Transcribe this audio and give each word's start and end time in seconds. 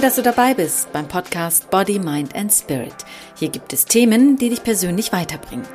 Toll, 0.00 0.06
dass 0.06 0.16
du 0.16 0.22
dabei 0.22 0.54
bist 0.54 0.90
beim 0.94 1.06
Podcast 1.06 1.68
Body, 1.68 1.98
Mind 1.98 2.34
and 2.34 2.50
Spirit. 2.50 2.94
Hier 3.36 3.50
gibt 3.50 3.74
es 3.74 3.84
Themen, 3.84 4.38
die 4.38 4.48
dich 4.48 4.62
persönlich 4.62 5.12
weiterbringen. 5.12 5.66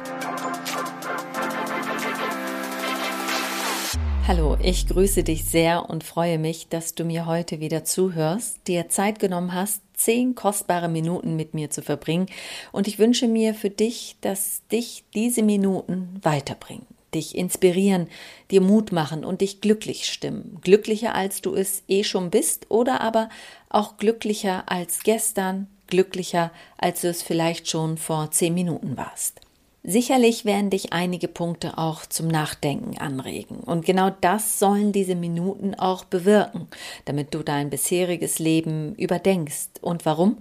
Hallo, 4.28 4.58
ich 4.64 4.88
grüße 4.88 5.22
dich 5.22 5.46
sehr 5.46 5.88
und 5.92 6.04
freue 6.04 6.40
mich, 6.40 6.70
dass 6.70 6.96
du 6.96 7.06
mir 7.06 7.28
heute 7.28 7.60
wieder 7.60 7.84
zuhörst, 7.84 8.68
dir 8.68 8.90
Zeit 8.90 9.20
genommen 9.20 9.54
hast, 9.54 9.84
zehn 9.94 10.34
kostbare 10.34 10.90
Minuten 10.90 11.36
mit 11.36 11.54
mir 11.54 11.70
zu 11.70 11.84
verbringen 11.84 12.26
und 12.72 12.88
ich 12.88 12.98
wünsche 12.98 13.28
mir 13.28 13.54
für 13.54 13.70
dich, 13.70 14.16
dass 14.22 14.64
dich 14.72 15.04
diese 15.14 15.44
Minuten 15.44 16.20
weiterbringen 16.24 16.88
dich 17.16 17.36
inspirieren, 17.36 18.08
dir 18.52 18.62
Mut 18.62 18.92
machen 18.92 19.26
und 19.26 19.42
dich 19.42 19.62
glücklich 19.62 20.06
stimmen. 20.06 20.60
Glücklicher 20.62 21.16
als 21.16 21.42
du 21.42 21.56
es 21.56 21.84
eh 21.88 22.04
schon 22.04 22.30
bist 22.30 22.70
oder 22.70 23.02
aber 23.02 23.30
auch 23.76 23.98
glücklicher 23.98 24.64
als 24.68 25.04
gestern, 25.04 25.68
glücklicher 25.88 26.52
als 26.78 27.02
du 27.02 27.10
es 27.10 27.22
vielleicht 27.22 27.70
schon 27.70 27.98
vor 27.98 28.32
zehn 28.32 28.54
Minuten 28.54 28.98
warst. 28.98 29.42
Sicherlich 29.84 30.46
werden 30.46 30.72
dich 30.72 30.94
einige 30.94 31.28
Punkte 31.28 31.78
auch 31.78 32.08
zum 32.08 32.28
Nachdenken 32.28 32.98
anregen. 32.98 33.58
Und 33.58 33.86
genau 33.86 34.10
das 34.22 34.58
sollen 34.58 34.92
diese 34.94 35.14
Minuten 35.14 35.76
auch 35.76 36.06
bewirken, 36.06 36.68
damit 37.04 37.36
du 37.36 37.44
dein 37.44 37.70
bisheriges 37.70 38.40
Leben 38.40 38.96
überdenkst. 38.96 39.70
Und 39.82 40.06
warum? 40.08 40.38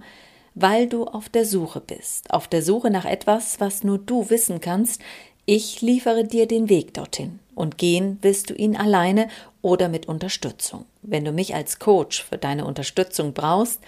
Weil 0.55 0.87
du 0.87 1.05
auf 1.05 1.29
der 1.29 1.45
Suche 1.45 1.81
bist, 1.81 2.31
auf 2.33 2.47
der 2.47 2.63
Suche 2.63 2.89
nach 2.89 3.05
etwas, 3.05 3.59
was 3.59 3.83
nur 3.83 3.99
du 3.99 4.31
wissen 4.31 4.61
kannst, 4.61 5.01
ich 5.45 5.81
liefere 5.81 6.23
dir 6.23 6.47
den 6.47 6.69
Weg 6.69 6.95
dorthin 6.95 7.39
und 7.55 7.77
gehen 7.77 8.19
wirst 8.21 8.49
du 8.49 8.53
ihn 8.53 8.75
alleine 8.75 9.29
oder 9.61 9.89
mit 9.89 10.07
Unterstützung. 10.07 10.85
Wenn 11.01 11.25
du 11.25 11.31
mich 11.31 11.55
als 11.55 11.79
Coach 11.79 12.23
für 12.23 12.37
deine 12.37 12.65
Unterstützung 12.65 13.33
brauchst, 13.33 13.79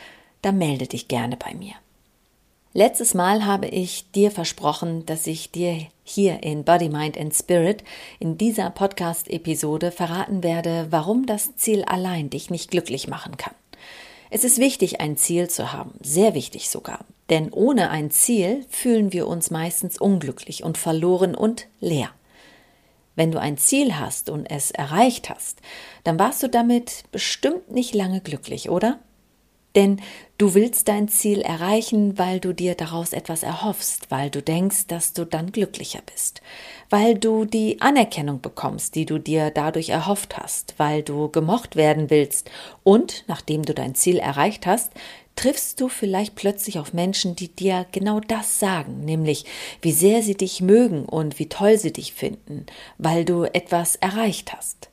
dann 0.42 0.58
melde 0.58 0.88
dich 0.88 1.08
gerne 1.08 1.38
bei 1.38 1.54
mir. 1.54 1.74
Letztes 2.74 3.14
Mal 3.14 3.46
habe 3.46 3.68
ich 3.68 4.12
dir 4.12 4.30
versprochen, 4.30 5.06
dass 5.06 5.26
ich 5.26 5.52
dir 5.52 5.88
hier 6.04 6.44
in 6.44 6.64
Body, 6.64 6.90
Mind 6.90 7.18
and 7.18 7.34
Spirit 7.34 7.84
in 8.20 8.38
dieser 8.38 8.70
Podcast-Episode 8.70 9.92
verraten 9.92 10.44
werde, 10.44 10.88
warum 10.90 11.26
das 11.26 11.56
Ziel 11.56 11.84
allein 11.86 12.30
dich 12.30 12.50
nicht 12.50 12.70
glücklich 12.70 13.08
machen 13.08 13.36
kann. 13.38 13.56
Es 14.30 14.44
ist 14.44 14.60
wichtig, 14.60 15.02
ein 15.02 15.18
Ziel 15.18 15.50
zu 15.50 15.74
haben, 15.74 15.94
sehr 16.02 16.36
wichtig 16.36 16.70
sogar. 16.70 17.00
Denn 17.30 17.52
ohne 17.52 17.90
ein 17.90 18.12
Ziel 18.12 18.66
fühlen 18.70 19.12
wir 19.12 19.28
uns 19.28 19.52
meistens 19.52 19.98
unglücklich 19.98 20.64
und 20.64 20.78
verloren 20.78 21.36
und 21.36 21.68
leer. 21.80 22.12
Wenn 23.18 23.32
du 23.32 23.42
ein 23.42 23.58
Ziel 23.58 24.00
hast 24.00 24.30
und 24.30 24.46
es 24.46 24.70
erreicht 24.70 25.30
hast, 25.32 25.60
dann 26.04 26.20
warst 26.20 26.44
du 26.44 26.48
damit 26.48 27.04
bestimmt 27.12 27.72
nicht 27.72 27.96
lange 27.96 28.22
glücklich, 28.22 28.70
oder? 28.70 29.00
Denn 29.76 30.00
du 30.38 30.54
willst 30.54 30.88
dein 30.88 31.08
Ziel 31.08 31.42
erreichen, 31.42 32.18
weil 32.20 32.40
du 32.40 32.54
dir 32.54 32.76
daraus 32.76 33.14
etwas 33.14 33.42
erhoffst, 33.42 34.10
weil 34.10 34.30
du 34.30 34.42
denkst, 34.42 34.88
dass 34.88 35.14
du 35.14 35.26
dann 35.26 35.52
glücklicher 35.52 36.02
bist, 36.12 36.42
weil 36.92 37.16
du 37.16 37.46
die 37.46 37.82
Anerkennung 37.82 38.40
bekommst, 38.40 38.94
die 38.94 39.06
du 39.06 39.18
dir 39.18 39.50
dadurch 39.50 39.90
erhofft 39.90 40.38
hast, 40.38 40.76
weil 40.78 41.02
du 41.02 41.30
gemocht 41.30 41.76
werden 41.76 42.12
willst 42.12 42.50
und, 42.84 43.24
nachdem 43.28 43.64
du 43.64 43.74
dein 43.74 43.96
Ziel 43.96 44.18
erreicht 44.18 44.68
hast, 44.68 44.92
triffst 45.38 45.80
du 45.80 45.88
vielleicht 45.88 46.36
plötzlich 46.36 46.80
auf 46.80 46.92
Menschen, 46.92 47.36
die 47.36 47.48
dir 47.48 47.86
genau 47.94 48.20
das 48.20 48.60
sagen, 48.60 49.06
nämlich 49.06 49.46
wie 49.82 49.94
sehr 49.94 50.22
sie 50.22 50.36
dich 50.36 50.62
mögen 50.62 51.06
und 51.06 51.40
wie 51.40 51.48
toll 51.48 51.78
sie 51.78 51.94
dich 51.94 52.12
finden, 52.12 52.66
weil 52.98 53.24
du 53.24 53.44
etwas 53.44 53.96
erreicht 53.96 54.54
hast. 54.54 54.90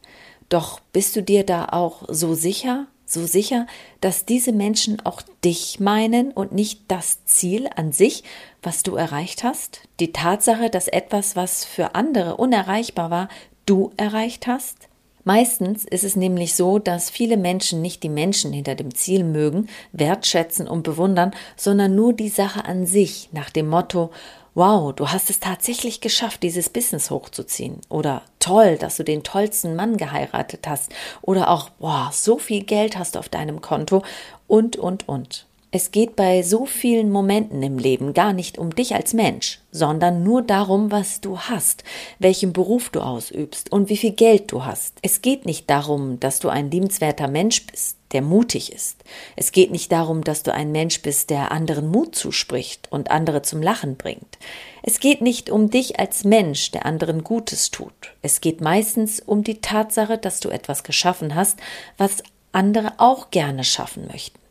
Doch 0.49 0.79
bist 0.93 1.17
du 1.17 1.23
dir 1.23 1.45
da 1.45 1.67
auch 1.73 2.05
so 2.09 2.35
sicher, 2.35 2.87
so 3.07 3.27
sicher, 3.27 3.67
dass 4.01 4.27
diese 4.27 4.53
Menschen 4.53 5.05
auch 5.05 5.23
dich 5.45 5.81
meinen 5.81 6.31
und 6.31 6.53
nicht 6.53 6.83
das 6.89 7.25
Ziel 7.25 7.69
an 7.75 7.93
sich, 7.93 8.23
was 8.63 8.83
du 8.83 8.97
erreicht 8.97 9.45
hast? 9.45 9.81
Die 9.99 10.13
Tatsache, 10.13 10.71
dass 10.71 10.89
etwas, 10.89 11.37
was 11.37 11.65
für 11.65 11.95
andere 11.95 12.37
unerreichbar 12.37 13.11
war, 13.11 13.29
du 13.67 13.93
erreicht 13.97 14.47
hast? 14.47 14.89
Meistens 15.25 15.85
ist 15.85 16.05
es 16.05 16.17
nämlich 16.17 16.55
so, 16.55 16.79
dass 16.79 17.11
viele 17.11 17.37
Menschen 17.37 17.81
nicht 17.81 18.03
die 18.03 18.09
Menschen 18.11 18.53
hinter 18.53 18.75
dem 18.75 18.95
Ziel 18.95 19.25
mögen, 19.25 19.69
wertschätzen 19.93 20.69
und 20.69 20.83
bewundern, 20.83 21.33
sondern 21.57 21.95
nur 21.95 22.13
die 22.13 22.29
Sache 22.29 22.65
an 22.65 22.87
sich 22.87 23.31
nach 23.33 23.51
dem 23.51 23.69
Motto 23.69 24.11
Wow, 24.57 24.93
du 24.95 25.09
hast 25.09 25.31
es 25.31 25.41
tatsächlich 25.41 26.01
geschafft, 26.01 26.45
dieses 26.45 26.69
Business 26.69 27.11
hochzuziehen. 27.11 27.81
Oder 27.89 28.23
toll, 28.39 28.77
dass 28.77 28.97
du 28.97 29.03
den 29.03 29.25
tollsten 29.25 29.75
Mann 29.75 29.97
geheiratet 29.97 30.69
hast. 30.69 30.93
Oder 31.23 31.51
auch, 31.51 31.71
wow, 31.81 32.13
so 32.13 32.39
viel 32.39 32.63
Geld 32.63 32.97
hast 32.97 33.17
du 33.17 33.19
auf 33.19 33.29
deinem 33.29 33.61
Konto. 33.61 34.05
Und, 34.47 34.77
und, 34.77 35.09
und. 35.09 35.47
Es 35.77 35.91
geht 35.91 36.15
bei 36.15 36.45
so 36.45 36.67
vielen 36.67 37.11
Momenten 37.11 37.61
im 37.61 37.79
Leben 37.79 38.15
gar 38.15 38.33
nicht 38.33 38.59
um 38.59 38.73
dich 38.73 38.95
als 38.95 39.13
Mensch, 39.13 39.59
sondern 39.73 40.23
nur 40.23 40.41
darum, 40.43 40.93
was 40.93 41.21
du 41.21 41.37
hast, 41.37 41.83
welchen 42.21 42.53
Beruf 42.53 42.91
du 42.91 43.01
ausübst 43.01 43.73
und 43.73 43.89
wie 43.89 43.97
viel 43.97 44.13
Geld 44.13 44.53
du 44.53 44.65
hast. 44.65 44.97
Es 45.03 45.21
geht 45.21 45.47
nicht 45.47 45.69
darum, 45.69 46.21
dass 46.21 46.39
du 46.39 46.49
ein 46.49 46.71
liebenswerter 46.71 47.27
Mensch 47.27 47.67
bist, 47.67 47.97
der 48.13 48.23
mutig 48.23 48.73
ist. 48.73 49.03
Es 49.35 49.51
geht 49.51 49.73
nicht 49.73 49.91
darum, 49.91 50.23
dass 50.23 50.45
du 50.45 50.55
ein 50.55 50.71
Mensch 50.71 51.03
bist, 51.03 51.31
der 51.31 51.51
anderen 51.51 51.89
Mut 51.89 52.15
zuspricht 52.15 52.87
und 52.93 53.11
andere 53.11 53.43
zum 53.43 53.61
Lachen 53.61 53.97
bringt. 53.97 54.39
Es 54.85 55.01
geht 55.01 55.23
nicht 55.23 55.51
um 55.51 55.71
dich 55.71 55.99
als 55.99 56.23
Mensch, 56.23 56.71
der 56.71 56.87
anderen 56.87 57.25
Gutes 57.25 57.73
tut. 57.73 58.15
Es 58.23 58.41
geht 58.41 58.61
meistens 58.61 59.19
um 59.19 59.43
die 59.43 59.61
Tatsache, 59.61 60.19
dass 60.19 60.39
du 60.39 60.51
etwas 60.51 60.85
geschaffen 60.85 61.35
hast, 61.35 61.59
was 61.99 62.23
andere 62.53 62.93
auch 62.99 63.33
gerne 63.33 63.65
schaffen 63.65 64.07
möchten. 64.07 64.44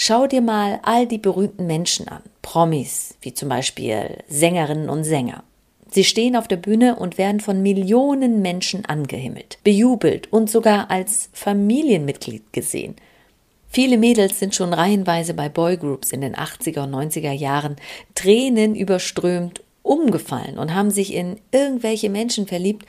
Schau 0.00 0.28
dir 0.28 0.42
mal 0.42 0.78
all 0.84 1.08
die 1.08 1.18
berühmten 1.18 1.66
Menschen 1.66 2.06
an, 2.06 2.22
Promis, 2.40 3.16
wie 3.20 3.34
zum 3.34 3.48
Beispiel 3.48 4.18
Sängerinnen 4.28 4.88
und 4.88 5.02
Sänger. 5.02 5.42
Sie 5.90 6.04
stehen 6.04 6.36
auf 6.36 6.46
der 6.46 6.56
Bühne 6.56 6.94
und 6.94 7.18
werden 7.18 7.40
von 7.40 7.64
Millionen 7.64 8.40
Menschen 8.40 8.84
angehimmelt, 8.84 9.58
bejubelt 9.64 10.32
und 10.32 10.48
sogar 10.48 10.88
als 10.92 11.30
Familienmitglied 11.32 12.52
gesehen. 12.52 12.94
Viele 13.68 13.98
Mädels 13.98 14.38
sind 14.38 14.54
schon 14.54 14.72
reihenweise 14.72 15.34
bei 15.34 15.48
Boygroups 15.48 16.12
in 16.12 16.20
den 16.20 16.36
80er 16.36 16.84
und 16.84 16.94
90er 16.94 17.32
Jahren 17.32 17.74
Tränen 18.14 18.76
überströmt 18.76 19.64
umgefallen 19.82 20.58
und 20.58 20.74
haben 20.74 20.92
sich 20.92 21.12
in 21.12 21.40
irgendwelche 21.50 22.08
Menschen 22.08 22.46
verliebt, 22.46 22.86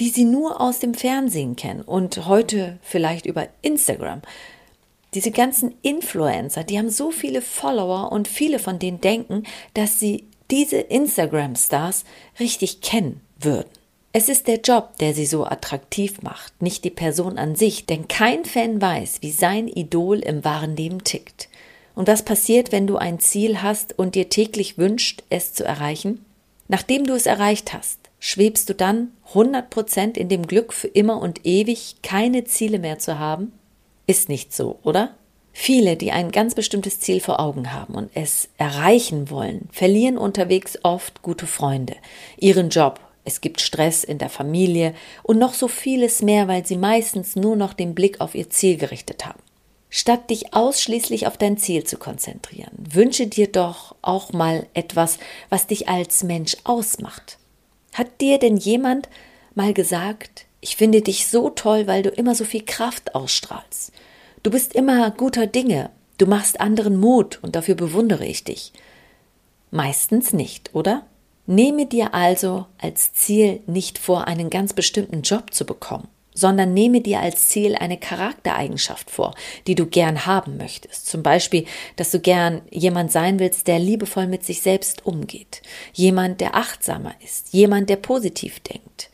die 0.00 0.10
sie 0.10 0.24
nur 0.24 0.60
aus 0.60 0.80
dem 0.80 0.92
Fernsehen 0.92 1.56
kennen 1.56 1.80
und 1.80 2.26
heute 2.26 2.78
vielleicht 2.82 3.24
über 3.24 3.48
Instagram 3.62 4.20
diese 5.14 5.30
ganzen 5.30 5.74
Influencer, 5.82 6.64
die 6.64 6.78
haben 6.78 6.90
so 6.90 7.10
viele 7.10 7.42
Follower 7.42 8.12
und 8.12 8.28
viele 8.28 8.58
von 8.58 8.78
denen 8.78 9.00
denken, 9.00 9.44
dass 9.74 10.00
sie 10.00 10.24
diese 10.50 10.78
Instagram-Stars 10.78 12.04
richtig 12.40 12.80
kennen 12.80 13.20
würden. 13.38 13.68
Es 14.14 14.28
ist 14.28 14.46
der 14.46 14.60
Job, 14.60 14.98
der 14.98 15.14
sie 15.14 15.24
so 15.24 15.46
attraktiv 15.46 16.20
macht, 16.20 16.60
nicht 16.60 16.84
die 16.84 16.90
Person 16.90 17.38
an 17.38 17.56
sich, 17.56 17.86
denn 17.86 18.08
kein 18.08 18.44
Fan 18.44 18.80
weiß, 18.80 19.22
wie 19.22 19.30
sein 19.30 19.68
Idol 19.68 20.18
im 20.18 20.44
wahren 20.44 20.76
Leben 20.76 21.02
tickt. 21.02 21.48
Und 21.94 22.08
was 22.08 22.22
passiert, 22.22 22.72
wenn 22.72 22.86
du 22.86 22.96
ein 22.96 23.20
Ziel 23.20 23.62
hast 23.62 23.98
und 23.98 24.14
dir 24.14 24.28
täglich 24.28 24.76
wünscht, 24.76 25.22
es 25.30 25.54
zu 25.54 25.64
erreichen? 25.64 26.24
Nachdem 26.68 27.04
du 27.04 27.14
es 27.14 27.26
erreicht 27.26 27.72
hast, 27.72 27.98
schwebst 28.18 28.68
du 28.68 28.74
dann 28.74 29.12
100% 29.32 30.16
in 30.16 30.28
dem 30.28 30.46
Glück 30.46 30.74
für 30.74 30.88
immer 30.88 31.20
und 31.20 31.46
ewig 31.46 31.96
keine 32.02 32.44
Ziele 32.44 32.78
mehr 32.78 32.98
zu 32.98 33.18
haben? 33.18 33.52
Ist 34.06 34.28
nicht 34.28 34.52
so, 34.52 34.78
oder? 34.82 35.14
Viele, 35.52 35.96
die 35.96 36.12
ein 36.12 36.30
ganz 36.32 36.54
bestimmtes 36.54 36.98
Ziel 37.00 37.20
vor 37.20 37.38
Augen 37.38 37.72
haben 37.72 37.94
und 37.94 38.10
es 38.14 38.48
erreichen 38.56 39.30
wollen, 39.30 39.68
verlieren 39.70 40.16
unterwegs 40.16 40.78
oft 40.82 41.20
gute 41.22 41.46
Freunde, 41.46 41.94
ihren 42.38 42.70
Job, 42.70 43.00
es 43.24 43.40
gibt 43.40 43.60
Stress 43.60 44.02
in 44.02 44.18
der 44.18 44.30
Familie 44.30 44.94
und 45.22 45.38
noch 45.38 45.54
so 45.54 45.68
vieles 45.68 46.22
mehr, 46.22 46.48
weil 46.48 46.66
sie 46.66 46.76
meistens 46.76 47.36
nur 47.36 47.54
noch 47.54 47.74
den 47.74 47.94
Blick 47.94 48.20
auf 48.20 48.34
ihr 48.34 48.50
Ziel 48.50 48.76
gerichtet 48.76 49.26
haben. 49.26 49.38
Statt 49.90 50.30
dich 50.30 50.54
ausschließlich 50.54 51.26
auf 51.26 51.36
dein 51.36 51.58
Ziel 51.58 51.84
zu 51.84 51.98
konzentrieren, 51.98 52.72
wünsche 52.78 53.26
dir 53.26 53.46
doch 53.46 53.94
auch 54.00 54.32
mal 54.32 54.66
etwas, 54.72 55.18
was 55.50 55.66
dich 55.66 55.88
als 55.88 56.24
Mensch 56.24 56.56
ausmacht. 56.64 57.38
Hat 57.92 58.20
dir 58.20 58.38
denn 58.38 58.56
jemand 58.56 59.08
mal 59.54 59.74
gesagt, 59.74 60.46
ich 60.62 60.76
finde 60.76 61.02
dich 61.02 61.26
so 61.26 61.50
toll, 61.50 61.86
weil 61.86 62.02
du 62.02 62.08
immer 62.08 62.34
so 62.34 62.44
viel 62.44 62.64
Kraft 62.64 63.14
ausstrahlst. 63.14 63.92
Du 64.42 64.50
bist 64.50 64.74
immer 64.74 65.10
guter 65.10 65.46
Dinge. 65.46 65.90
Du 66.18 66.26
machst 66.26 66.60
anderen 66.60 66.96
Mut 66.98 67.40
und 67.42 67.56
dafür 67.56 67.74
bewundere 67.74 68.24
ich 68.24 68.44
dich. 68.44 68.72
Meistens 69.72 70.32
nicht, 70.32 70.74
oder? 70.74 71.04
Nehme 71.46 71.86
dir 71.86 72.14
also 72.14 72.66
als 72.78 73.12
Ziel 73.12 73.60
nicht 73.66 73.98
vor, 73.98 74.28
einen 74.28 74.50
ganz 74.50 74.72
bestimmten 74.72 75.22
Job 75.22 75.52
zu 75.52 75.66
bekommen, 75.66 76.06
sondern 76.32 76.72
nehme 76.72 77.00
dir 77.00 77.18
als 77.18 77.48
Ziel 77.48 77.74
eine 77.74 77.98
Charaktereigenschaft 77.98 79.10
vor, 79.10 79.34
die 79.66 79.74
du 79.74 79.86
gern 79.86 80.26
haben 80.26 80.58
möchtest. 80.58 81.08
Zum 81.08 81.24
Beispiel, 81.24 81.66
dass 81.96 82.12
du 82.12 82.20
gern 82.20 82.62
jemand 82.70 83.10
sein 83.10 83.40
willst, 83.40 83.66
der 83.66 83.80
liebevoll 83.80 84.28
mit 84.28 84.44
sich 84.44 84.60
selbst 84.60 85.04
umgeht, 85.04 85.62
jemand, 85.92 86.40
der 86.40 86.54
achtsamer 86.54 87.14
ist, 87.24 87.52
jemand, 87.52 87.90
der 87.90 87.96
positiv 87.96 88.60
denkt. 88.60 89.10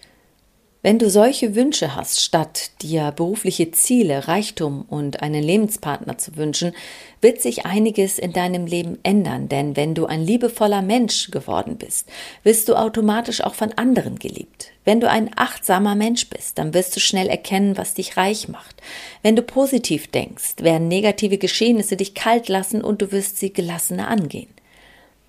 Wenn 0.80 1.00
du 1.00 1.10
solche 1.10 1.56
Wünsche 1.56 1.96
hast, 1.96 2.20
statt 2.20 2.70
dir 2.82 3.10
berufliche 3.10 3.72
Ziele, 3.72 4.28
Reichtum 4.28 4.82
und 4.88 5.22
einen 5.22 5.42
Lebenspartner 5.42 6.18
zu 6.18 6.36
wünschen, 6.36 6.72
wird 7.20 7.42
sich 7.42 7.66
einiges 7.66 8.16
in 8.16 8.32
deinem 8.32 8.64
Leben 8.64 8.96
ändern, 9.02 9.48
denn 9.48 9.76
wenn 9.76 9.96
du 9.96 10.06
ein 10.06 10.22
liebevoller 10.22 10.80
Mensch 10.80 11.32
geworden 11.32 11.78
bist, 11.78 12.08
wirst 12.44 12.68
du 12.68 12.76
automatisch 12.76 13.40
auch 13.40 13.54
von 13.54 13.72
anderen 13.72 14.20
geliebt. 14.20 14.70
Wenn 14.84 15.00
du 15.00 15.10
ein 15.10 15.30
achtsamer 15.34 15.96
Mensch 15.96 16.30
bist, 16.30 16.58
dann 16.58 16.72
wirst 16.74 16.94
du 16.94 17.00
schnell 17.00 17.26
erkennen, 17.26 17.76
was 17.76 17.94
dich 17.94 18.16
reich 18.16 18.46
macht. 18.46 18.80
Wenn 19.22 19.34
du 19.34 19.42
positiv 19.42 20.06
denkst, 20.06 20.62
werden 20.62 20.86
negative 20.86 21.38
Geschehnisse 21.38 21.96
dich 21.96 22.14
kalt 22.14 22.48
lassen 22.48 22.84
und 22.84 23.02
du 23.02 23.10
wirst 23.10 23.38
sie 23.38 23.52
gelassener 23.52 24.06
angehen. 24.06 24.48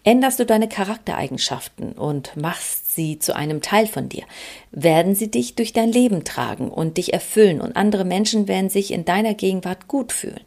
Änderst 0.04 0.40
du 0.40 0.46
deine 0.46 0.70
Charaktereigenschaften 0.70 1.92
und 1.94 2.38
machst 2.38 2.89
sie 3.00 3.18
zu 3.18 3.34
einem 3.34 3.62
Teil 3.62 3.88
von 3.88 4.10
dir, 4.10 4.24
werden 4.72 5.16
sie 5.16 5.32
dich 5.32 5.56
durch 5.56 5.72
dein 5.72 5.90
Leben 5.90 6.26
tragen 6.26 6.70
und 6.70 6.98
dich 6.98 7.14
erfüllen 7.14 7.62
und 7.62 7.78
andere 7.78 8.04
Menschen 8.04 8.50
werden 8.50 8.70
sich 8.70 8.92
in 8.92 9.06
deiner 9.06 9.36
Gegenwart 9.36 9.88
gut 9.88 10.12
fühlen. 10.12 10.42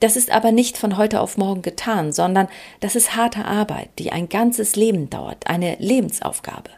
Das 0.00 0.16
ist 0.16 0.32
aber 0.32 0.50
nicht 0.50 0.76
von 0.76 0.96
heute 0.96 1.20
auf 1.20 1.36
morgen 1.36 1.62
getan, 1.62 2.12
sondern 2.12 2.48
das 2.80 2.96
ist 2.96 3.14
harte 3.14 3.44
Arbeit, 3.44 3.90
die 4.00 4.10
ein 4.10 4.28
ganzes 4.28 4.74
Leben 4.74 5.08
dauert, 5.08 5.46
eine 5.46 5.76
Lebensaufgabe. 5.78 6.70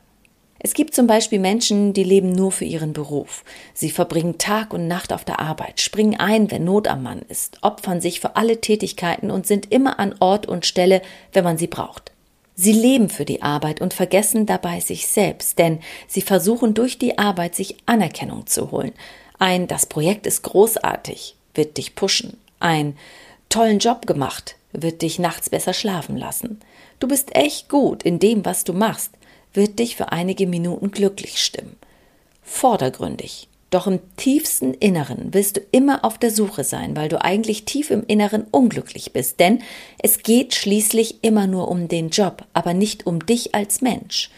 Es 0.58 0.74
gibt 0.74 0.94
zum 0.94 1.06
Beispiel 1.06 1.38
Menschen, 1.38 1.94
die 1.94 2.04
leben 2.04 2.32
nur 2.32 2.52
für 2.52 2.66
ihren 2.66 2.92
Beruf. 2.92 3.44
Sie 3.72 3.90
verbringen 3.90 4.36
Tag 4.36 4.74
und 4.74 4.86
Nacht 4.86 5.14
auf 5.14 5.24
der 5.24 5.40
Arbeit, 5.40 5.80
springen 5.80 6.20
ein, 6.20 6.50
wenn 6.50 6.64
Not 6.64 6.88
am 6.88 7.02
Mann 7.02 7.22
ist, 7.30 7.56
opfern 7.62 8.02
sich 8.02 8.20
für 8.20 8.36
alle 8.36 8.60
Tätigkeiten 8.60 9.30
und 9.30 9.46
sind 9.46 9.72
immer 9.72 9.98
an 9.98 10.14
Ort 10.20 10.46
und 10.46 10.66
Stelle, 10.66 11.00
wenn 11.32 11.44
man 11.44 11.56
sie 11.56 11.68
braucht. 11.68 12.12
Sie 12.62 12.72
leben 12.72 13.08
für 13.08 13.24
die 13.24 13.40
Arbeit 13.40 13.80
und 13.80 13.94
vergessen 13.94 14.44
dabei 14.44 14.80
sich 14.80 15.06
selbst, 15.06 15.58
denn 15.58 15.80
sie 16.06 16.20
versuchen 16.20 16.74
durch 16.74 16.98
die 16.98 17.16
Arbeit 17.16 17.54
sich 17.54 17.78
Anerkennung 17.86 18.46
zu 18.46 18.70
holen. 18.70 18.92
Ein 19.38 19.66
Das 19.66 19.86
Projekt 19.86 20.26
ist 20.26 20.42
großartig 20.42 21.36
wird 21.54 21.78
dich 21.78 21.94
pushen. 21.94 22.36
Ein 22.58 22.98
tollen 23.48 23.78
Job 23.78 24.06
gemacht 24.06 24.56
wird 24.72 25.00
dich 25.00 25.18
nachts 25.18 25.48
besser 25.48 25.72
schlafen 25.72 26.18
lassen. 26.18 26.60
Du 26.98 27.08
bist 27.08 27.34
echt 27.34 27.70
gut 27.70 28.02
in 28.02 28.18
dem, 28.18 28.44
was 28.44 28.62
du 28.64 28.74
machst 28.74 29.12
wird 29.54 29.78
dich 29.78 29.96
für 29.96 30.12
einige 30.12 30.46
Minuten 30.46 30.90
glücklich 30.90 31.42
stimmen. 31.42 31.76
Vordergründig. 32.42 33.48
Doch 33.70 33.86
im 33.86 34.00
tiefsten 34.16 34.74
Inneren 34.74 35.32
wirst 35.32 35.56
du 35.56 35.60
immer 35.70 36.04
auf 36.04 36.18
der 36.18 36.32
Suche 36.32 36.64
sein, 36.64 36.96
weil 36.96 37.08
du 37.08 37.22
eigentlich 37.22 37.64
tief 37.64 37.90
im 37.90 38.04
Inneren 38.06 38.44
unglücklich 38.50 39.12
bist, 39.12 39.38
denn 39.38 39.62
es 39.98 40.24
geht 40.24 40.54
schließlich 40.54 41.22
immer 41.22 41.46
nur 41.46 41.68
um 41.68 41.86
den 41.86 42.10
Job, 42.10 42.44
aber 42.52 42.74
nicht 42.74 43.06
um 43.06 43.24
dich 43.24 43.54
als 43.54 43.80
Mensch. 43.80 44.30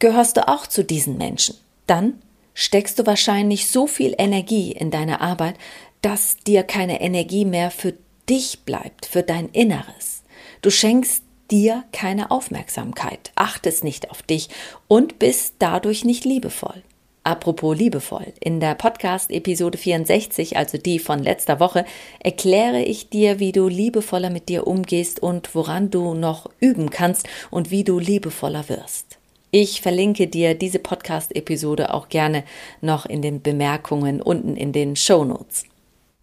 Gehörst 0.00 0.36
du 0.36 0.48
auch 0.48 0.66
zu 0.66 0.82
diesen 0.82 1.16
Menschen? 1.16 1.54
Dann 1.86 2.14
steckst 2.54 2.98
du 2.98 3.06
wahrscheinlich 3.06 3.68
so 3.68 3.86
viel 3.86 4.14
Energie 4.18 4.72
in 4.72 4.90
deine 4.90 5.20
Arbeit, 5.20 5.54
dass 6.00 6.36
dir 6.38 6.64
keine 6.64 7.00
Energie 7.00 7.44
mehr 7.44 7.70
für 7.70 7.94
dich 8.28 8.60
bleibt, 8.64 9.06
für 9.06 9.22
dein 9.22 9.48
Inneres. 9.50 10.24
Du 10.60 10.70
schenkst 10.70 11.22
dir 11.52 11.84
keine 11.92 12.32
Aufmerksamkeit, 12.32 13.30
achtest 13.36 13.84
nicht 13.84 14.10
auf 14.10 14.22
dich 14.22 14.48
und 14.88 15.20
bist 15.20 15.54
dadurch 15.60 16.04
nicht 16.04 16.24
liebevoll. 16.24 16.82
Apropos 17.24 17.76
liebevoll, 17.76 18.32
in 18.40 18.58
der 18.58 18.74
Podcast-Episode 18.74 19.78
64, 19.78 20.56
also 20.56 20.76
die 20.76 20.98
von 20.98 21.22
letzter 21.22 21.60
Woche, 21.60 21.84
erkläre 22.18 22.82
ich 22.82 23.10
dir, 23.10 23.38
wie 23.38 23.52
du 23.52 23.68
liebevoller 23.68 24.28
mit 24.28 24.48
dir 24.48 24.66
umgehst 24.66 25.20
und 25.20 25.54
woran 25.54 25.90
du 25.90 26.14
noch 26.14 26.50
üben 26.58 26.90
kannst 26.90 27.28
und 27.50 27.70
wie 27.70 27.84
du 27.84 28.00
liebevoller 28.00 28.68
wirst. 28.68 29.18
Ich 29.52 29.82
verlinke 29.82 30.26
dir 30.26 30.54
diese 30.54 30.80
Podcast-Episode 30.80 31.94
auch 31.94 32.08
gerne 32.08 32.42
noch 32.80 33.06
in 33.06 33.22
den 33.22 33.40
Bemerkungen 33.40 34.20
unten 34.20 34.56
in 34.56 34.72
den 34.72 34.96
Show 34.96 35.24
Notes. 35.24 35.64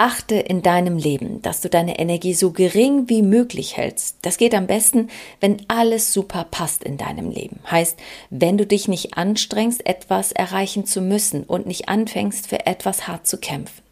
Achte 0.01 0.35
in 0.35 0.61
deinem 0.61 0.97
Leben, 0.97 1.41
dass 1.41 1.59
du 1.59 1.67
deine 1.67 1.99
Energie 1.99 2.33
so 2.33 2.51
gering 2.51 3.09
wie 3.09 3.21
möglich 3.21 3.75
hältst. 3.75 4.15
Das 4.21 4.37
geht 4.37 4.55
am 4.55 4.65
besten, 4.65 5.09
wenn 5.41 5.57
alles 5.67 6.13
super 6.13 6.47
passt 6.49 6.85
in 6.85 6.95
deinem 6.95 7.29
Leben. 7.29 7.59
Heißt, 7.69 7.99
wenn 8.29 8.57
du 8.57 8.65
dich 8.65 8.87
nicht 8.87 9.17
anstrengst, 9.17 9.85
etwas 9.85 10.31
erreichen 10.31 10.85
zu 10.85 11.01
müssen 11.01 11.43
und 11.43 11.67
nicht 11.67 11.89
anfängst, 11.89 12.47
für 12.47 12.65
etwas 12.65 13.09
hart 13.09 13.27
zu 13.27 13.39
kämpfen. 13.39 13.83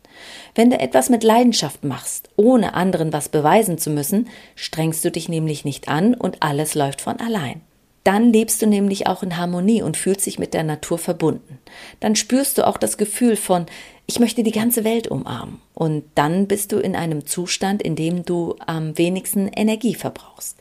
Wenn 0.55 0.69
du 0.69 0.79
etwas 0.79 1.09
mit 1.09 1.25
Leidenschaft 1.25 1.83
machst, 1.83 2.29
ohne 2.37 2.73
anderen 2.73 3.11
was 3.11 3.27
beweisen 3.27 3.77
zu 3.77 3.89
müssen, 3.89 4.29
strengst 4.55 5.03
du 5.03 5.11
dich 5.11 5.27
nämlich 5.27 5.65
nicht 5.65 5.89
an 5.89 6.13
und 6.13 6.41
alles 6.41 6.73
läuft 6.73 7.01
von 7.01 7.19
allein. 7.19 7.61
Dann 8.07 8.31
lebst 8.31 8.61
du 8.61 8.67
nämlich 8.67 9.05
auch 9.07 9.21
in 9.21 9.35
Harmonie 9.35 9.81
und 9.81 9.97
fühlst 9.97 10.27
dich 10.27 10.39
mit 10.39 10.53
der 10.53 10.63
Natur 10.63 10.97
verbunden. 10.97 11.59
Dann 11.99 12.15
spürst 12.15 12.57
du 12.57 12.65
auch 12.65 12.77
das 12.77 12.97
Gefühl 12.97 13.35
von, 13.35 13.65
ich 14.05 14.21
möchte 14.21 14.43
die 14.43 14.53
ganze 14.53 14.85
Welt 14.85 15.09
umarmen. 15.09 15.59
Und 15.73 16.05
dann 16.15 16.47
bist 16.47 16.71
du 16.71 16.77
in 16.77 16.95
einem 16.95 17.25
Zustand, 17.25 17.81
in 17.81 17.97
dem 17.97 18.23
du 18.23 18.55
am 18.65 18.97
wenigsten 18.97 19.49
Energie 19.49 19.93
verbrauchst. 19.93 20.55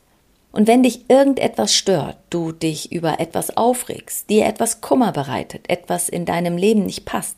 Und 0.51 0.67
wenn 0.67 0.83
dich 0.83 1.09
irgendetwas 1.09 1.73
stört, 1.73 2.17
du 2.29 2.51
dich 2.51 2.91
über 2.91 3.21
etwas 3.21 3.55
aufregst, 3.55 4.29
dir 4.29 4.45
etwas 4.45 4.81
Kummer 4.81 5.13
bereitet, 5.13 5.69
etwas 5.69 6.09
in 6.09 6.25
deinem 6.25 6.57
Leben 6.57 6.85
nicht 6.85 7.05
passt, 7.05 7.37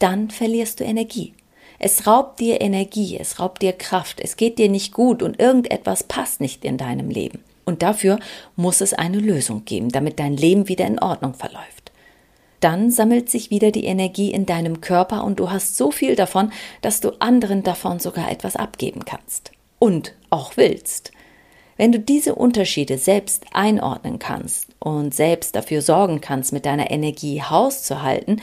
dann 0.00 0.30
verlierst 0.30 0.80
du 0.80 0.84
Energie. 0.84 1.32
Es 1.78 2.08
raubt 2.08 2.40
dir 2.40 2.60
Energie, 2.60 3.16
es 3.20 3.38
raubt 3.38 3.62
dir 3.62 3.72
Kraft, 3.72 4.20
es 4.20 4.36
geht 4.36 4.58
dir 4.58 4.68
nicht 4.68 4.92
gut 4.92 5.22
und 5.22 5.38
irgendetwas 5.38 6.02
passt 6.02 6.40
nicht 6.40 6.64
in 6.64 6.76
deinem 6.76 7.08
Leben. 7.08 7.38
Und 7.64 7.82
dafür 7.82 8.18
muss 8.56 8.80
es 8.80 8.94
eine 8.94 9.18
Lösung 9.18 9.64
geben, 9.64 9.90
damit 9.90 10.18
dein 10.18 10.36
Leben 10.36 10.68
wieder 10.68 10.86
in 10.86 10.98
Ordnung 10.98 11.34
verläuft. 11.34 11.92
Dann 12.60 12.90
sammelt 12.90 13.28
sich 13.28 13.50
wieder 13.50 13.70
die 13.70 13.84
Energie 13.84 14.30
in 14.30 14.46
deinem 14.46 14.80
Körper 14.80 15.24
und 15.24 15.38
du 15.38 15.50
hast 15.50 15.76
so 15.76 15.90
viel 15.90 16.16
davon, 16.16 16.50
dass 16.80 17.00
du 17.00 17.10
anderen 17.20 17.62
davon 17.62 18.00
sogar 18.00 18.30
etwas 18.30 18.56
abgeben 18.56 19.04
kannst. 19.04 19.52
Und 19.78 20.14
auch 20.30 20.56
willst. 20.56 21.12
Wenn 21.76 21.92
du 21.92 21.98
diese 21.98 22.34
Unterschiede 22.34 22.98
selbst 22.98 23.44
einordnen 23.52 24.18
kannst 24.18 24.68
und 24.78 25.14
selbst 25.14 25.56
dafür 25.56 25.82
sorgen 25.82 26.20
kannst, 26.20 26.52
mit 26.52 26.66
deiner 26.66 26.90
Energie 26.90 27.42
Haus 27.42 27.82
zu 27.82 28.02
halten, 28.02 28.40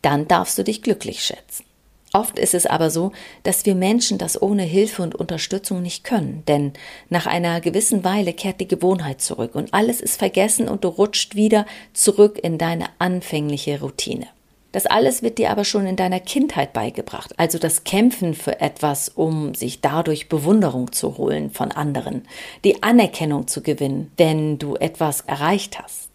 dann 0.00 0.28
darfst 0.28 0.56
du 0.56 0.64
dich 0.64 0.82
glücklich 0.82 1.22
schätzen. 1.22 1.64
Oft 2.12 2.38
ist 2.38 2.54
es 2.54 2.64
aber 2.64 2.90
so, 2.90 3.12
dass 3.42 3.66
wir 3.66 3.74
Menschen 3.74 4.16
das 4.16 4.40
ohne 4.40 4.62
Hilfe 4.62 5.02
und 5.02 5.14
Unterstützung 5.14 5.82
nicht 5.82 6.04
können, 6.04 6.42
denn 6.48 6.72
nach 7.10 7.26
einer 7.26 7.60
gewissen 7.60 8.02
Weile 8.02 8.32
kehrt 8.32 8.60
die 8.60 8.68
Gewohnheit 8.68 9.20
zurück 9.20 9.54
und 9.54 9.74
alles 9.74 10.00
ist 10.00 10.18
vergessen 10.18 10.68
und 10.68 10.84
du 10.84 10.88
rutscht 10.88 11.34
wieder 11.34 11.66
zurück 11.92 12.38
in 12.42 12.56
deine 12.56 12.86
anfängliche 12.98 13.80
Routine. 13.80 14.26
Das 14.72 14.86
alles 14.86 15.22
wird 15.22 15.38
dir 15.38 15.50
aber 15.50 15.64
schon 15.64 15.86
in 15.86 15.96
deiner 15.96 16.20
Kindheit 16.20 16.72
beigebracht, 16.72 17.34
also 17.38 17.58
das 17.58 17.84
Kämpfen 17.84 18.34
für 18.34 18.60
etwas, 18.60 19.08
um 19.08 19.54
sich 19.54 19.80
dadurch 19.80 20.28
Bewunderung 20.28 20.92
zu 20.92 21.16
holen 21.16 21.50
von 21.50 21.72
anderen, 21.72 22.26
die 22.64 22.82
Anerkennung 22.82 23.48
zu 23.48 23.62
gewinnen, 23.62 24.12
wenn 24.16 24.58
du 24.58 24.76
etwas 24.76 25.22
erreicht 25.22 25.78
hast. 25.78 26.10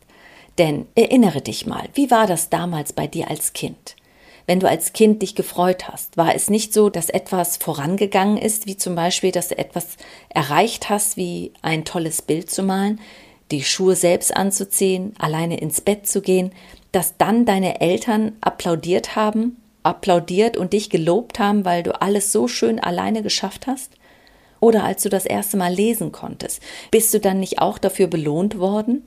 Denn 0.60 0.86
erinnere 0.94 1.42
dich 1.42 1.66
mal, 1.66 1.90
wie 1.96 2.12
war 2.12 2.28
das 2.28 2.50
damals 2.50 2.94
bei 2.94 3.08
dir 3.08 3.30
als 3.30 3.54
Kind? 3.54 3.96
Wenn 4.46 4.60
du 4.60 4.68
als 4.68 4.94
Kind 4.94 5.22
dich 5.22 5.36
gefreut 5.36 5.88
hast? 5.88 6.18
War 6.18 6.36
es 6.36 6.50
nicht 6.50 6.74
so, 6.74 6.90
dass 6.90 7.10
etwas 7.10 7.58
vorangegangen 7.58 8.38
ist, 8.38 8.66
wie 8.66 8.78
zum 8.78 8.96
Beispiel, 8.96 9.32
dass 9.32 9.50
du 9.50 9.58
etwas 9.58 9.98
erreicht 10.30 10.90
hast, 10.90 11.18
wie 11.18 11.54
ein 11.62 11.86
tolles 11.86 12.22
Bild 12.22 12.50
zu 12.50 12.64
malen, 12.64 13.00
die 13.52 13.64
Schuhe 13.64 13.96
selbst 13.96 14.36
anzuziehen, 14.36 15.14
alleine 15.20 15.58
ins 15.58 15.82
Bett 15.82 16.08
zu 16.08 16.22
gehen, 16.22 16.52
dass 16.92 17.18
dann 17.18 17.46
deine 17.46 17.82
Eltern 17.82 18.34
applaudiert 18.42 19.16
haben, 19.16 19.58
applaudiert 19.84 20.58
und 20.58 20.74
dich 20.74 20.90
gelobt 20.90 21.40
haben, 21.40 21.66
weil 21.66 21.84
du 21.84 22.02
alles 22.02 22.32
so 22.32 22.48
schön 22.48 22.80
alleine 22.80 23.24
geschafft 23.24 23.68
hast? 23.68 23.94
Oder 24.60 24.86
als 24.86 25.04
du 25.04 25.10
das 25.10 25.26
erste 25.26 25.58
Mal 25.58 25.74
lesen 25.74 26.14
konntest, 26.14 26.62
bist 26.90 27.14
du 27.14 27.20
dann 27.20 27.40
nicht 27.40 27.60
auch 27.60 27.78
dafür 27.78 28.08
belohnt 28.08 28.58
worden? 28.58 29.04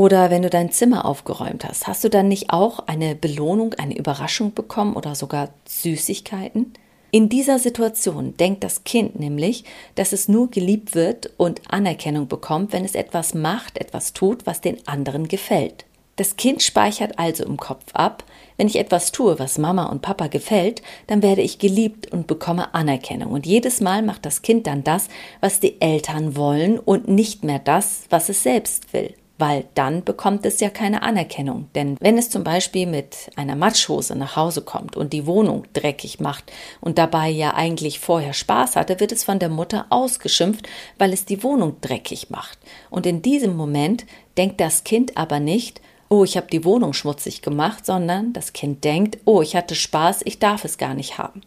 Oder 0.00 0.30
wenn 0.30 0.40
du 0.40 0.48
dein 0.48 0.70
Zimmer 0.70 1.04
aufgeräumt 1.04 1.62
hast, 1.62 1.86
hast 1.86 2.02
du 2.02 2.08
dann 2.08 2.26
nicht 2.26 2.48
auch 2.48 2.78
eine 2.86 3.14
Belohnung, 3.14 3.74
eine 3.74 3.98
Überraschung 3.98 4.54
bekommen 4.54 4.96
oder 4.96 5.14
sogar 5.14 5.50
Süßigkeiten? 5.68 6.72
In 7.10 7.28
dieser 7.28 7.58
Situation 7.58 8.34
denkt 8.38 8.64
das 8.64 8.84
Kind 8.84 9.20
nämlich, 9.20 9.64
dass 9.96 10.14
es 10.14 10.26
nur 10.26 10.50
geliebt 10.50 10.94
wird 10.94 11.30
und 11.36 11.60
Anerkennung 11.70 12.28
bekommt, 12.28 12.72
wenn 12.72 12.86
es 12.86 12.94
etwas 12.94 13.34
macht, 13.34 13.76
etwas 13.76 14.14
tut, 14.14 14.46
was 14.46 14.62
den 14.62 14.78
anderen 14.88 15.28
gefällt. 15.28 15.84
Das 16.16 16.36
Kind 16.36 16.62
speichert 16.62 17.18
also 17.18 17.44
im 17.44 17.58
Kopf 17.58 17.84
ab, 17.92 18.24
wenn 18.56 18.68
ich 18.68 18.76
etwas 18.76 19.12
tue, 19.12 19.38
was 19.38 19.58
Mama 19.58 19.84
und 19.84 20.00
Papa 20.00 20.28
gefällt, 20.28 20.80
dann 21.08 21.22
werde 21.22 21.42
ich 21.42 21.58
geliebt 21.58 22.10
und 22.10 22.26
bekomme 22.26 22.72
Anerkennung. 22.72 23.32
Und 23.32 23.44
jedes 23.44 23.82
Mal 23.82 24.00
macht 24.00 24.24
das 24.24 24.40
Kind 24.40 24.66
dann 24.66 24.82
das, 24.82 25.08
was 25.42 25.60
die 25.60 25.78
Eltern 25.82 26.36
wollen 26.36 26.78
und 26.78 27.06
nicht 27.06 27.44
mehr 27.44 27.58
das, 27.58 28.04
was 28.08 28.30
es 28.30 28.42
selbst 28.42 28.94
will 28.94 29.12
weil 29.40 29.64
dann 29.74 30.04
bekommt 30.04 30.44
es 30.44 30.60
ja 30.60 30.70
keine 30.70 31.02
Anerkennung. 31.02 31.68
Denn 31.74 31.96
wenn 32.00 32.18
es 32.18 32.30
zum 32.30 32.44
Beispiel 32.44 32.86
mit 32.86 33.30
einer 33.36 33.56
Matschhose 33.56 34.14
nach 34.14 34.36
Hause 34.36 34.62
kommt 34.62 34.96
und 34.96 35.12
die 35.12 35.26
Wohnung 35.26 35.64
dreckig 35.72 36.20
macht 36.20 36.52
und 36.80 36.98
dabei 36.98 37.28
ja 37.30 37.54
eigentlich 37.54 37.98
vorher 37.98 38.34
Spaß 38.34 38.76
hatte, 38.76 39.00
wird 39.00 39.12
es 39.12 39.24
von 39.24 39.38
der 39.38 39.48
Mutter 39.48 39.86
ausgeschimpft, 39.90 40.68
weil 40.98 41.12
es 41.12 41.24
die 41.24 41.42
Wohnung 41.42 41.76
dreckig 41.80 42.30
macht. 42.30 42.58
Und 42.90 43.06
in 43.06 43.22
diesem 43.22 43.56
Moment 43.56 44.04
denkt 44.36 44.60
das 44.60 44.84
Kind 44.84 45.16
aber 45.16 45.40
nicht, 45.40 45.80
oh, 46.10 46.24
ich 46.24 46.36
habe 46.36 46.48
die 46.48 46.64
Wohnung 46.64 46.92
schmutzig 46.92 47.40
gemacht, 47.40 47.86
sondern 47.86 48.32
das 48.32 48.52
Kind 48.52 48.84
denkt, 48.84 49.18
oh, 49.24 49.42
ich 49.42 49.56
hatte 49.56 49.74
Spaß, 49.74 50.20
ich 50.24 50.38
darf 50.38 50.64
es 50.64 50.76
gar 50.76 50.94
nicht 50.94 51.18
haben. 51.18 51.40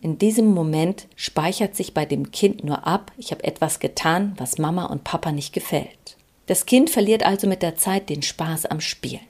In 0.00 0.18
diesem 0.18 0.46
Moment 0.46 1.06
speichert 1.14 1.76
sich 1.76 1.92
bei 1.92 2.06
dem 2.06 2.32
Kind 2.32 2.64
nur 2.64 2.86
ab, 2.86 3.12
ich 3.18 3.30
habe 3.30 3.44
etwas 3.44 3.78
getan, 3.78 4.34
was 4.38 4.56
Mama 4.56 4.86
und 4.86 5.04
Papa 5.04 5.30
nicht 5.30 5.52
gefällt. 5.52 6.16
Das 6.46 6.66
Kind 6.66 6.90
verliert 6.90 7.24
also 7.24 7.46
mit 7.46 7.62
der 7.62 7.76
Zeit 7.76 8.08
den 8.08 8.22
Spaß 8.22 8.66
am 8.66 8.80
Spielen. 8.80 9.20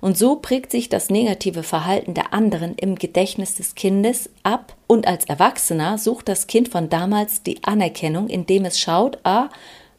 Und 0.00 0.18
so 0.18 0.36
prägt 0.36 0.70
sich 0.70 0.88
das 0.88 1.10
negative 1.10 1.62
Verhalten 1.62 2.14
der 2.14 2.32
anderen 2.32 2.74
im 2.74 2.96
Gedächtnis 2.96 3.54
des 3.54 3.74
Kindes 3.74 4.30
ab 4.42 4.76
und 4.86 5.06
als 5.06 5.24
Erwachsener 5.24 5.98
sucht 5.98 6.28
das 6.28 6.46
Kind 6.46 6.68
von 6.68 6.88
damals 6.88 7.42
die 7.42 7.62
Anerkennung, 7.64 8.28
indem 8.28 8.64
es 8.64 8.78
schaut, 8.78 9.18
ah, 9.24 9.48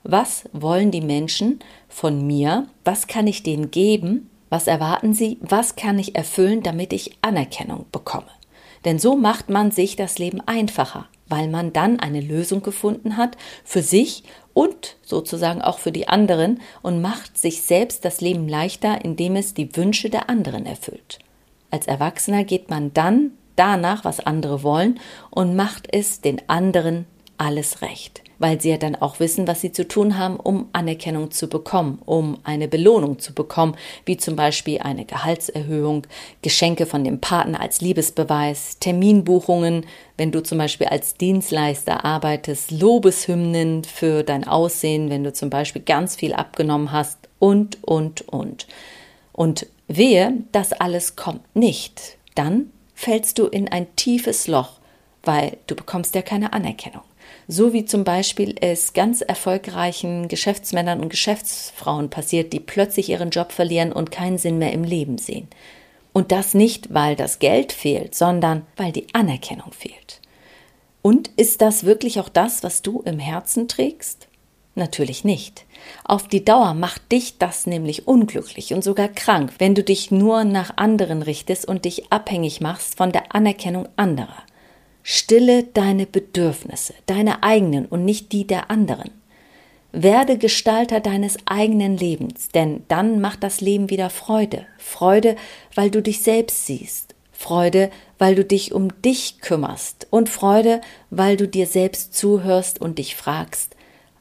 was 0.03 0.47
wollen 0.53 0.91
die 0.91 1.01
Menschen 1.01 1.59
von 1.89 2.25
mir, 2.25 2.67
was 2.83 3.07
kann 3.07 3.25
ich 3.25 3.43
denen 3.43 3.71
geben, 3.71 4.29
was 4.49 4.67
erwarten 4.67 5.13
sie, 5.13 5.39
was 5.41 5.75
kann 5.75 5.97
ich 5.97 6.15
erfüllen, 6.15 6.61
damit 6.61 6.93
ich 6.93 7.17
Anerkennung 7.21 7.85
bekomme. 7.91 8.29
Denn 8.85 8.99
so 8.99 9.15
macht 9.15 9.49
man 9.49 9.71
sich 9.71 9.95
das 9.95 10.19
Leben 10.19 10.41
einfacher, 10.41 11.07
weil 11.27 11.47
man 11.47 11.73
dann 11.73 11.99
eine 11.99 12.21
Lösung 12.21 12.61
gefunden 12.61 13.17
hat 13.17 13.35
für 13.63 13.81
sich 13.81 14.23
und 14.55 14.95
sozusagen 15.03 15.61
auch 15.61 15.77
für 15.77 15.91
die 15.91 16.07
anderen 16.07 16.61
und 16.81 17.01
macht 17.01 17.37
sich 17.37 17.61
selbst 17.61 18.03
das 18.03 18.21
Leben 18.21 18.47
leichter, 18.47 19.05
indem 19.05 19.35
es 19.35 19.53
die 19.53 19.75
Wünsche 19.75 20.09
der 20.09 20.29
anderen 20.31 20.65
erfüllt. 20.65 21.19
Als 21.69 21.85
Erwachsener 21.85 22.43
geht 22.43 22.71
man 22.71 22.93
dann 22.93 23.33
danach, 23.55 24.05
was 24.05 24.19
andere 24.19 24.63
wollen 24.63 24.99
und 25.29 25.55
macht 25.55 25.87
es 25.91 26.21
den 26.21 26.41
anderen 26.49 27.05
alles 27.37 27.83
recht 27.83 28.24
weil 28.39 28.59
sie 28.59 28.69
ja 28.69 28.77
dann 28.77 28.95
auch 28.95 29.19
wissen, 29.19 29.47
was 29.47 29.61
sie 29.61 29.71
zu 29.71 29.87
tun 29.87 30.17
haben, 30.17 30.37
um 30.37 30.67
Anerkennung 30.73 31.31
zu 31.31 31.47
bekommen, 31.47 31.99
um 32.05 32.37
eine 32.43 32.67
Belohnung 32.67 33.19
zu 33.19 33.33
bekommen, 33.33 33.75
wie 34.05 34.17
zum 34.17 34.35
Beispiel 34.35 34.79
eine 34.79 35.05
Gehaltserhöhung, 35.05 36.07
Geschenke 36.41 36.85
von 36.85 37.03
dem 37.03 37.19
Partner 37.19 37.61
als 37.61 37.81
Liebesbeweis, 37.81 38.79
Terminbuchungen, 38.79 39.85
wenn 40.17 40.31
du 40.31 40.41
zum 40.43 40.57
Beispiel 40.57 40.87
als 40.87 41.15
Dienstleister 41.15 42.05
arbeitest, 42.05 42.71
Lobeshymnen 42.71 43.83
für 43.83 44.23
dein 44.23 44.47
Aussehen, 44.47 45.09
wenn 45.09 45.23
du 45.23 45.33
zum 45.33 45.49
Beispiel 45.49 45.81
ganz 45.81 46.15
viel 46.15 46.33
abgenommen 46.33 46.91
hast 46.91 47.17
und, 47.39 47.83
und, 47.83 48.27
und. 48.27 48.67
Und 49.33 49.67
wehe, 49.87 50.33
das 50.51 50.73
alles 50.73 51.15
kommt 51.15 51.55
nicht, 51.55 52.17
dann 52.35 52.71
fällst 52.93 53.37
du 53.39 53.47
in 53.47 53.67
ein 53.67 53.93
tiefes 53.95 54.47
Loch, 54.47 54.79
weil 55.23 55.57
du 55.67 55.75
bekommst 55.75 56.15
ja 56.15 56.21
keine 56.21 56.53
Anerkennung 56.53 57.01
so 57.47 57.73
wie 57.73 57.85
zum 57.85 58.03
Beispiel 58.03 58.55
es 58.59 58.93
ganz 58.93 59.21
erfolgreichen 59.21 60.27
Geschäftsmännern 60.27 60.99
und 60.99 61.09
Geschäftsfrauen 61.09 62.09
passiert, 62.09 62.53
die 62.53 62.59
plötzlich 62.59 63.09
ihren 63.09 63.29
Job 63.29 63.51
verlieren 63.51 63.91
und 63.91 64.11
keinen 64.11 64.37
Sinn 64.37 64.57
mehr 64.57 64.73
im 64.73 64.83
Leben 64.83 65.17
sehen. 65.17 65.47
Und 66.13 66.31
das 66.31 66.53
nicht, 66.53 66.93
weil 66.93 67.15
das 67.15 67.39
Geld 67.39 67.71
fehlt, 67.71 68.15
sondern 68.15 68.65
weil 68.77 68.91
die 68.91 69.07
Anerkennung 69.13 69.73
fehlt. 69.73 70.21
Und 71.01 71.29
ist 71.35 71.61
das 71.61 71.83
wirklich 71.83 72.19
auch 72.19 72.29
das, 72.29 72.63
was 72.63 72.81
du 72.81 73.01
im 73.01 73.19
Herzen 73.19 73.67
trägst? 73.67 74.27
Natürlich 74.73 75.23
nicht. 75.23 75.65
Auf 76.03 76.27
die 76.27 76.43
Dauer 76.43 76.73
macht 76.73 77.11
dich 77.11 77.37
das 77.37 77.65
nämlich 77.65 78.07
unglücklich 78.07 78.73
und 78.73 78.83
sogar 78.83 79.07
krank, 79.07 79.53
wenn 79.59 79.75
du 79.75 79.83
dich 79.83 80.11
nur 80.11 80.43
nach 80.43 80.77
anderen 80.77 81.21
richtest 81.21 81.65
und 81.65 81.85
dich 81.85 82.11
abhängig 82.11 82.59
machst 82.59 82.97
von 82.97 83.11
der 83.11 83.35
Anerkennung 83.35 83.87
anderer. 83.95 84.43
Stille 85.07 85.65
deine 85.65 86.07
Bedürfnisse, 86.07 86.95
deine 87.05 87.43
eigenen 87.43 87.85
und 87.85 88.05
nicht 88.05 88.31
die 88.31 88.47
der 88.47 88.71
anderen. 88.71 89.11
Werde 89.91 90.39
Gestalter 90.39 90.99
deines 90.99 91.37
eigenen 91.45 91.95
Lebens, 91.95 92.49
denn 92.49 92.81
dann 92.87 93.21
macht 93.21 93.43
das 93.43 93.61
Leben 93.61 93.91
wieder 93.91 94.09
Freude. 94.09 94.65
Freude, 94.79 95.35
weil 95.75 95.91
du 95.91 96.01
dich 96.01 96.23
selbst 96.23 96.65
siehst. 96.65 97.13
Freude, 97.31 97.91
weil 98.17 98.33
du 98.33 98.43
dich 98.43 98.73
um 98.73 98.99
dich 99.03 99.41
kümmerst. 99.41 100.07
Und 100.09 100.27
Freude, 100.27 100.81
weil 101.11 101.37
du 101.37 101.47
dir 101.47 101.67
selbst 101.67 102.15
zuhörst 102.15 102.81
und 102.81 102.97
dich 102.97 103.15
fragst, 103.15 103.75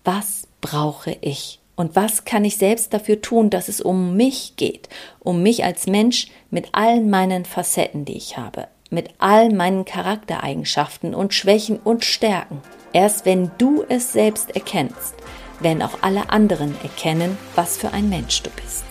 was 0.05 0.47
brauche 0.61 1.17
ich? 1.23 1.61
Und 1.77 1.97
was 1.97 2.27
kann 2.27 2.45
ich 2.45 2.59
selbst 2.59 2.93
dafür 2.93 3.23
tun, 3.23 3.49
dass 3.49 3.69
es 3.69 3.81
um 3.81 4.19
mich 4.19 4.57
geht? 4.57 4.91
Um 5.19 5.43
mich 5.43 5.65
als 5.65 5.87
Mensch 5.87 6.27
mit 6.51 6.69
allen 6.73 7.09
meinen 7.09 7.47
Facetten, 7.47 8.05
die 8.05 8.19
ich 8.19 8.37
habe 8.37 8.69
mit 8.95 9.11
all 9.19 9.53
meinen 9.53 9.85
Charaktereigenschaften 9.85 11.15
und 11.15 11.35
Schwächen 11.35 11.79
und 11.79 12.05
Stärken. 12.05 12.63
Erst 12.93 13.27
wenn 13.27 13.51
du 13.59 13.85
es 13.89 14.13
selbst 14.13 14.55
erkennst, 14.55 15.15
werden 15.61 15.83
auch 15.83 15.99
alle 16.01 16.31
anderen 16.31 16.75
erkennen, 16.83 17.37
was 17.55 17.77
für 17.77 17.93
ein 17.93 18.09
Mensch 18.09 18.43
du 18.43 18.51
bist. 18.51 18.85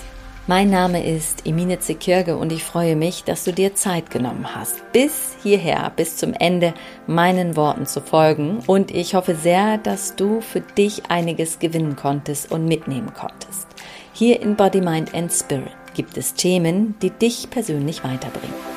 Mein 0.46 0.70
Name 0.70 1.06
ist 1.06 1.48
Emine 1.48 1.80
Zekirge 1.80 2.36
und 2.36 2.52
ich 2.52 2.66
freue 2.66 2.98
mich, 2.98 3.24
dass 3.24 3.46
du 3.46 3.54
dir 3.54 3.76
Zeit 3.76 4.12
genommen 4.12 4.54
hast, 4.54 4.92
bis 4.92 5.38
hierher, 5.42 5.90
bis 5.96 6.18
zum 6.18 6.34
Ende 6.34 6.74
meinen 7.08 7.56
Worten 7.56 7.86
zu 7.86 8.02
folgen. 8.02 8.60
Und 8.68 8.92
ich 8.92 9.16
hoffe 9.16 9.36
sehr, 9.36 9.78
dass 9.78 10.18
du 10.18 10.42
für 10.42 10.60
dich 10.60 11.10
einiges 11.10 11.60
gewinnen 11.60 11.96
konntest 11.96 12.52
und 12.52 12.66
mitnehmen 12.66 13.14
konntest. 13.14 13.68
Hier 14.12 14.42
in 14.42 14.58
Body, 14.58 14.82
Mind 14.82 15.16
and 15.16 15.32
Spirit 15.32 15.72
gibt 15.94 16.18
es 16.18 16.34
Themen, 16.34 16.96
die 17.02 17.12
dich 17.12 17.50
persönlich 17.50 18.04
weiterbringen. 18.04 18.73